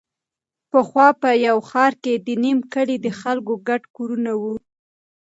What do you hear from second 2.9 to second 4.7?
د خلکو ګډ کورونه وو.